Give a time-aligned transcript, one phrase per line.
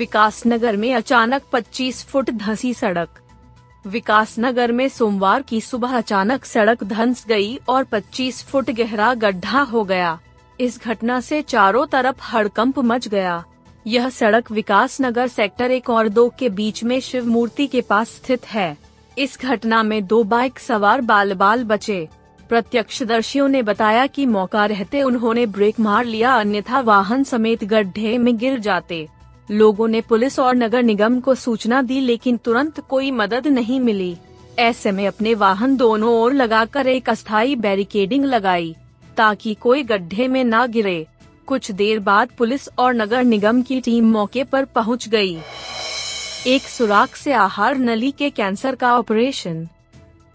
[0.00, 3.08] विकासनगर में अचानक 25 फुट धंसी सड़क।
[3.86, 9.84] विकासनगर में सोमवार की सुबह अचानक सड़क धंस गई और 25 फुट गहरा गड्ढा हो
[9.84, 10.18] गया।
[10.60, 13.44] इस घटना से चारों तरफ़ हड़कंप मच गया।
[13.86, 18.46] यह सड़क विकासनगर सेक्टर एक और दो के बीच में शिव मूर्ति के पास स्थित
[18.46, 18.76] है।
[19.18, 22.08] इस घटना में दो बाइक सवार बाल बाल बचे।
[22.48, 28.36] प्रत्यक्षदर्शियों ने बताया कि मौका रहते उन्होंने ब्रेक मार लिया, अन्यथा वाहन समेत गड्ढे में
[28.36, 29.08] गिर जाते।
[29.50, 34.16] लोगों ने पुलिस और नगर निगम को सूचना दी, लेकिन तुरंत कोई मदद नहीं मिली।
[34.58, 38.74] ऐसे में अपने वाहन दोनों ओर लगाकर एक अस्थायी बैरिकेडिंग लगाई,
[39.16, 41.06] ताकि कोई गड्ढे में न गिरे।
[41.46, 45.38] कुछ देर बाद पुलिस और नगर निगम की टीम मौके पर पहुँच गई।
[46.46, 49.66] एक सुराख से आहार नली के कैंसर का ऑपरेशन।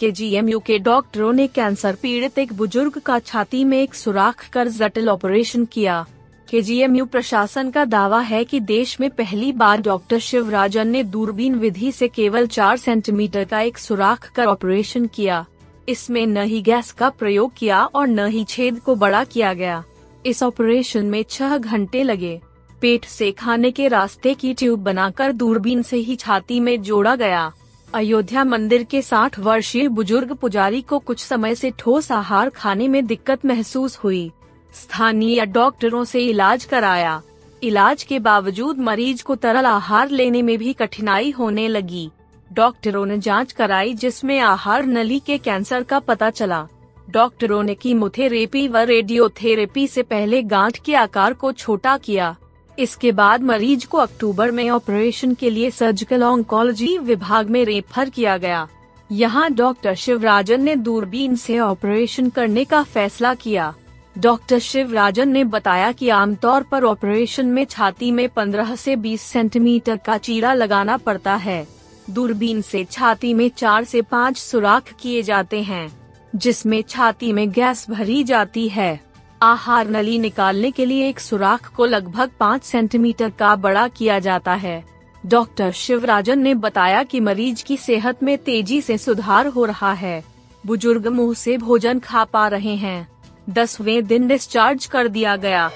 [0.00, 4.68] के जीएमयू के डॉक्टरों ने कैंसर पीड़ित एक बुज़ुर्ग का छाती में एक सुराख कर
[4.68, 6.06] जटिल ऑपरेशन किया।
[6.54, 11.92] के प्रशासन का दावा है कि देश में पहली बार डॉक्टर शिवराजन ने दूरबीन विधि
[11.92, 15.46] से केवल चार सेंटीमीटर का एक सुराख कर ऑपरेशन किया।
[15.88, 19.84] इसमें न ही गैस का प्रयोग किया और न ही छेद को बड़ा किया गया।
[20.26, 22.40] इस ऑपरेशन में छह घंटे लगे।
[22.80, 27.52] पेट से खाने के रास्ते की ट्यूब बनाकर दूरबीन से ही छाती में जोड़ा गया।
[27.94, 33.06] अयोध्या मंदिर के 60 वर्षीय बुज़ुर्ग पुजारी को कुछ समय से ठोस आहार खाने में
[33.06, 34.30] दिक्कत महसूस हुई।
[34.74, 37.20] स्थानीय डॉक्टरों से इलाज कराया।
[37.62, 42.10] इलाज के बावजूद मरीज़ को तरल आहार लेने में भी कठिनाई होने लगी।
[42.52, 46.66] डॉक्टरों ने जाँच कराई जिसमें आहार नली के कैंसर का पता चला।
[47.10, 52.36] डॉक्टरों ने कीमोथेरेपी व रेडियोथेरेपी से पहले गांठ के आकार को छोटा किया।
[52.78, 58.36] इसके बाद मरीज़ को अक्टूबर में ऑपरेशन के लिए सर्जिकल ऑन्कोलॉजी विभाग में रेफर किया
[58.36, 58.66] गया।
[59.12, 63.74] यहाँ डॉक्टर शिवराजन ने दूरबीन से ऑपरेशन करने का फैसला किया।
[64.16, 69.96] डॉक्टर शिवराजन ने बताया कि आमतौर पर ऑपरेशन में छाती में 15 से 20 सेंटीमीटर
[69.96, 71.66] का चीरा लगाना पड़ता है।
[72.10, 75.90] दूरबीन से छाती में चार से पाँच सुराख किए जाते हैं,
[76.36, 79.00] जिसमें छाती में गैस भरी जाती है।
[79.42, 84.54] आहार नली निकालने के लिए एक सुराख को लगभग पाँच सेंटीमीटर का बड़ा किया जाता
[84.54, 84.84] है।
[85.26, 90.24] डॉक्टर शिवराजन ने बताया कि मरीज़ की सेहत में तेज़ी से सुधार हो रहा है।
[90.66, 93.17] बुज़ुर्ग मुँह से भोजन खा पा रहे हैं।
[93.50, 95.70] दसवें दिन डिस्चार्ज कर दिया गया।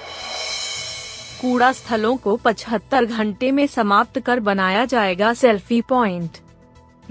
[1.41, 6.37] कूड़ा स्थलों को 75 घंटे में समाप्त कर बनाया जाएगा सेल्फी पॉइंट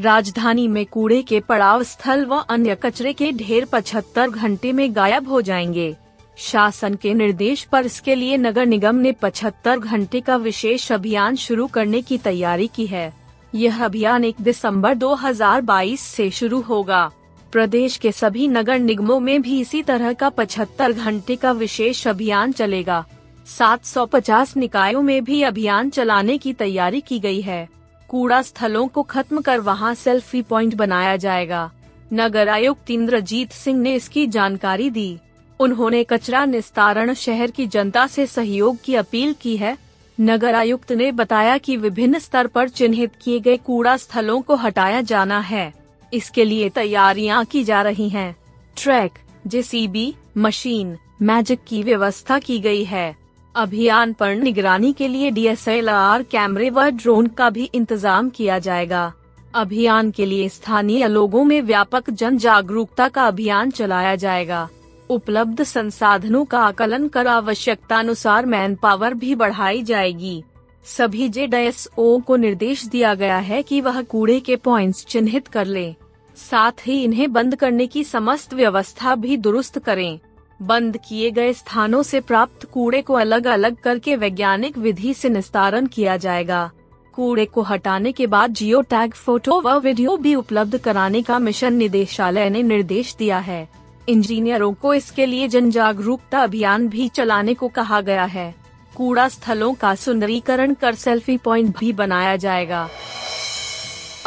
[0.01, 5.29] राजधानी में कूड़े के पड़ाव स्थल व अन्य कचरे के ढेर 75 घंटे में गायब
[5.29, 5.97] हो जाएँगे।
[6.37, 11.67] शासन के निर्देश पर इसके लिए नगर निगम ने 75 घंटे का विशेष अभियान शुरू
[11.67, 13.13] करने की तैयारी की है।
[13.55, 17.11] यह अभियान 1 दिसंबर 2022 से शुरू होगा।
[17.53, 22.53] प्रदेश के सभी नगर निगमों में भी इसी तरह का 75 घंटे का विशेष अभियान
[22.53, 23.05] चलेगा।
[23.47, 27.69] 750 निकायों में भी अभियान चलाने की तैयारी की गई है।
[28.09, 31.71] कूड़ा स्थलों को खत्म कर वहाँ सेल्फी पॉइंट बनाया जाएगा।
[32.13, 35.19] नगर आयुक्त इंद्रजीत सिंह ने इसकी जानकारी दी।
[35.61, 39.79] उन्होंने कचरा निस्तारण शहर की जनता से सहयोग की अपील की है।
[40.21, 45.01] नगर आयुक्त ने बताया कि विभिन्न स्तर पर चिन्हित किए गए कूड़ा स्थलों को हटाया
[45.01, 45.82] जाना है।
[46.13, 48.35] इसके लिए तैयारियाँ की जा रही हैं।
[48.77, 49.13] ट्रैक,
[49.47, 53.17] जेसीबी, मशीन, मैजिक की व्यवस्था की गई है
[53.55, 59.13] अभियान पर निगरानी के लिए डीएसएलआर कैमरे व ड्रोन का भी इंतज़ाम किया जाएगा
[59.55, 64.69] अभियान के लिए स्थानीय लोगों में व्यापक जन जागरूकता का अभियान चलाया जाएगा
[65.11, 70.43] उपलब्ध संसाधनों का आकलन कर आवश्यकता अनुसार मैन पावर भी बढ़ाई जाएगी
[70.87, 71.55] सभी जेड
[71.99, 75.95] को निर्देश दिया गया है कि वह कूड़े के पॉइंट्स चिन्हित कर लें।
[76.43, 80.19] साथ ही इन्हें बंद करने की समस्त व्यवस्था भी दुरुस्त करें।
[80.61, 85.87] बंद किए गए स्थानों से प्राप्त कूड़े को अलग अलग करके वैज्ञानिक विधि से निस्तारण
[85.87, 86.71] किया जाएगा।
[87.15, 91.75] कूड़े को हटाने के बाद जियो टैग फ़ोटो व वीडियो भी उपलब्ध कराने का मिशन
[91.75, 93.69] निदेशालय ने निर्देश दिया है।
[94.09, 98.55] इंजीनियरों को इसके लिए जन जागरूकता अभियान भी चलाने को कहा गया है।
[98.97, 102.89] कूड़ा स्थलों का सुंदरीकरण कर सेल्फी पॉइंट भी बनाया जाएगा।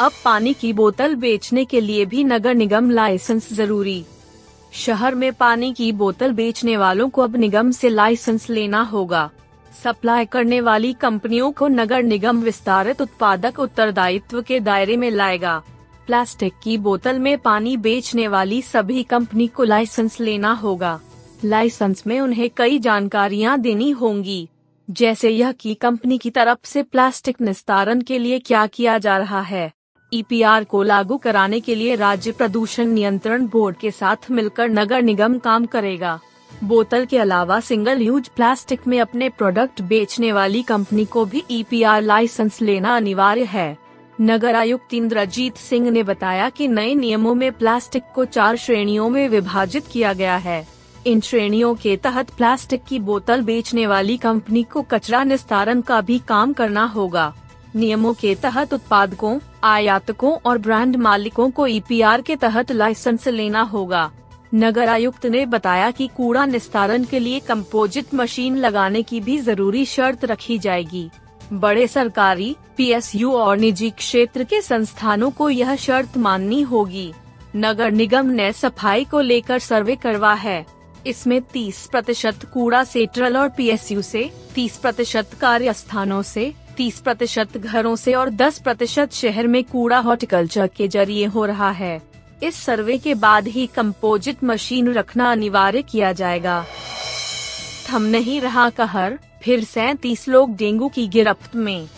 [0.00, 4.04] अब पानी की बोतल बेचने के लिए भी नगर निगम लाइसेंस ज़रूरी।
[4.72, 9.30] शहर में पानी की बोतल बेचने वालों को अब निगम से लाइसेंस लेना होगा।
[9.84, 15.62] सप्लाई करने वाली कंपनियों को नगर निगम विस्तारित उत्पादक उत्तरदायित्व के दायरे में लाएगा।
[16.06, 21.00] प्लास्टिक की बोतल में पानी बेचने वाली सभी कंपनी को लाइसेंस लेना होगा।
[21.44, 24.48] लाइसेंस में उन्हें कई जानकारियाँ देनी होंगी।
[24.90, 29.40] जैसे यह कि कंपनी की तरफ़ से प्लास्टिक निस्तारण के लिए क्या किया जा रहा
[29.40, 29.72] है।
[30.12, 35.38] ईपीआर को लागू कराने के लिए राज्य प्रदूषण नियंत्रण बोर्ड के साथ मिलकर नगर निगम
[35.38, 36.20] काम करेगा।
[36.64, 42.02] बोतल के अलावा सिंगल यूज़ प्लास्टिक में अपने प्रोडक्ट बेचने वाली कंपनी को भी ईपीआर
[42.02, 43.76] लाइसेंस लेना अनिवार्य है।
[44.20, 49.28] नगर आयुक्त इंद्रजीत सिंह ने बताया कि नए नियमों में प्लास्टिक को चार श्रेणियों में
[49.28, 50.66] विभाजित किया गया है।
[51.06, 56.18] इन श्रेणियों के तहत प्लास्टिक की बोतल बेचने वाली कंपनी को कचरा निस्तारण का भी
[56.18, 57.34] काम करना होगा।
[57.74, 64.10] नियमों के तहत उत्पादकों, आयातकों और ब्रांड मालिकों को ईपीआर के तहत लाइसेंस लेना होगा।
[64.54, 69.84] नगर आयुक्त ने बताया कि कूड़ा निस्तारण के लिए कंपोजिट मशीन लगाने की भी ज़रूरी
[69.84, 71.10] शर्त रखी जाएगी।
[71.52, 77.12] बड़े सरकारी पीएसयू और निजी क्षेत्र के संस्थानों को यह शर्त माननी होगी।
[77.56, 80.64] नगर निगम ने सफ़ाई को लेकर सर्वे करवा है।
[81.06, 87.56] इसमें 30 प्रतिशत कूड़ा सेंट्रल और पीएसयू से 30 प्रतिशत कार्य स्थानों से 30 प्रतिशत
[87.56, 92.00] घरों से और 10 प्रतिशत शहर में कूड़ा हॉर्टिकल्चर के ज़रिए हो रहा है।
[92.42, 96.64] इस सर्वे के बाद ही कंपोजिट मशीन रखना अनिवार्य किया जाएगा।
[97.90, 101.88] थम नहीं रहा कहर, फिर सैतीस लोग डेंगू की गिरफ्त में।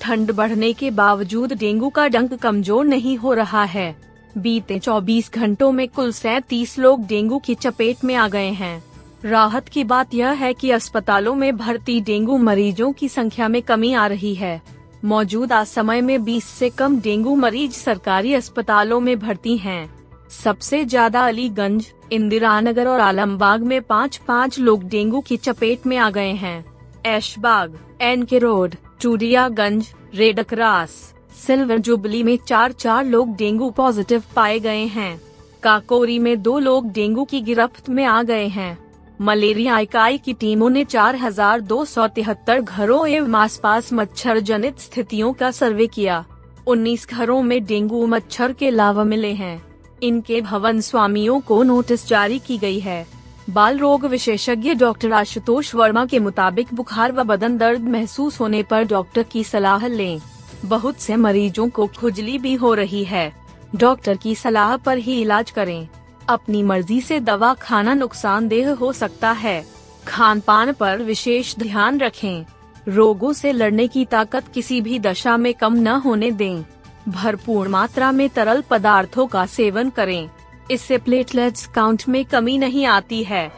[0.00, 3.94] ठंड बढ़ने के बावजूद डेंगू का डंक कमज़ोर नहीं हो रहा है।
[4.38, 8.89] बीते 24 घंटों में कुल सैतीस लोग डेंगू की चपेट में आ गए हैं।
[9.24, 13.92] राहत की बात यह है कि अस्पतालों में भर्ती डेंगू मरीजों की संख्या में कमी
[13.94, 14.60] आ रही है।
[15.04, 19.90] मौजूदा समय में 20 से कम डेंगू मरीज़ सरकारी अस्पतालों में भर्ती हैं।
[20.30, 25.96] सबसे ज़्यादा अलीगंज, इंदिरा नगर और आलमबाग में पाँच पाँच लोग डेंगू की चपेट में
[25.96, 26.64] आ गए हैं।
[27.06, 31.14] Aishbagh N K road, Chudiyaganj red cross
[31.46, 35.20] silver jubilee में चार चार लोग डेंगू पॉजिटिव पाए गए हैं।
[35.62, 38.78] काकोरी में दो लोग डेंगू की गिरफ्त में आ गए हैं।
[39.20, 44.78] मलेरिया इकाई की टीमों ने चार हज़ार दो सौ तिहत्तर घरों एवं आसपास मच्छर जनित
[44.78, 46.24] स्थितियों का सर्वे किया।
[46.66, 49.60] 19 घरों में डेंगू मच्छर के लावा मिले हैं।
[50.02, 53.06] इनके भवन स्वामियों को नोटिस जारी की गई है।
[53.50, 58.84] बाल रोग विशेषज्ञ डॉक्टर आशुतोष वर्मा के मुताबिक बुखार व बदन दर्द महसूस होने पर
[58.86, 60.20] डॉक्टर की सलाह लें।
[60.64, 63.32] बहुत से मरीजों को खुजली भी हो रही है।
[63.76, 65.88] डॉक्टर की सलाह पर ही इलाज करें।
[66.30, 69.66] अपनी मर्ज़ी से दवा खाना नुकसानदेह हो सकता है।
[70.08, 72.44] खान पान पर विशेष ध्यान रखें।
[72.88, 76.62] रोगों से लड़ने की ताकत किसी भी दशा में कम न होने दें।
[77.08, 80.30] भरपूर मात्रा में तरल पदार्थों का सेवन करें।
[80.70, 83.50] इससे प्लेटलेट्स काउंट में कमी नहीं आती है।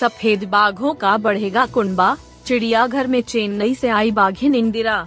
[0.00, 2.16] सफ़ेद बाघों का बढ़ेगा कुंबा
[2.46, 5.06] चिड़ियाघर में चेन्नई से आई बाघिन इंदिरा।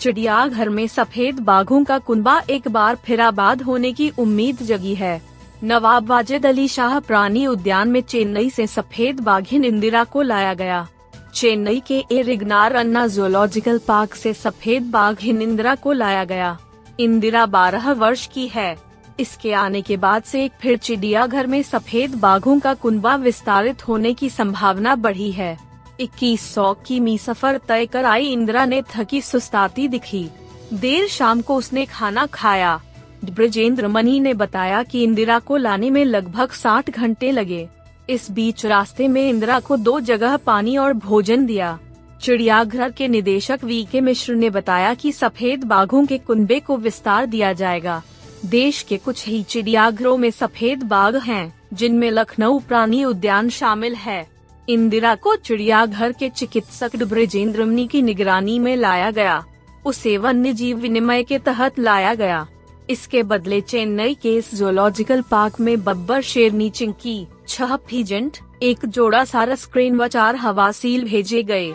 [0.00, 5.20] चिड़ियाघर में सफ़ेद बाघों का कुनबा एक बार फिर आबाद होने की उम्मीद जगी है।
[5.64, 10.86] नवाब वाजिद अली शाह प्राणी उद्यान में चेन्नई से सफ़ेद बाघिन इंदिरा को लाया गया।
[11.34, 16.58] चेन्नई के ए रिगनार अन्ना जोलॉजिकल पार्क से सफ़ेद बाघिन इंदिरा को लाया गया।
[17.00, 18.76] इंदिरा बारह वर्ष की है।
[19.20, 24.12] इसके आने के बाद से एक फिर चिड़ियाघर में सफ़ेद बाघों का कुनबा विस्तारित होने
[24.14, 25.65] की संभावना बढ़ी है।
[26.00, 30.28] इक्कीस सौ किमी सफ़र तय कर आई इंदिरा ने थकी सुस्ताती दिखी।
[30.74, 32.80] देर शाम को उसने खाना खाया।
[33.24, 37.68] ब्रजेंद्र मनी ने बताया कि इंदिरा को लाने में लगभग 60 घंटे लगे।
[38.10, 41.78] इस बीच रास्ते में इंदिरा को दो जगह पानी और भोजन दिया।
[42.22, 47.26] चिड़ियाघर के निदेशक वी के मिश्र ने बताया कि सफ़ेद बाघों के कुंबे को विस्तार
[47.26, 48.02] दिया जाएगा।
[48.46, 54.35] देश के कुछ ही चिड़ियाघरों में सफ़ेद बाघ हैं, जिनमें लखनऊ प्राणी उद्यान शामिल है।
[54.68, 59.44] इंदिरा को चिड़ियाघर के चिकित्सक ब्रजेंद्रमनी की निगरानी में लाया गया।
[59.84, 62.46] उसे वन्य जीव विनिमय के तहत लाया गया।
[62.90, 69.24] इसके बदले चेन्नई के इस जोलॉजिकल पार्क में बब्बर शेरनी चिंकी, छह फीजेंट, एक जोड़ा
[69.24, 71.74] सारस क्रेन व चार हवासील भेजे गए।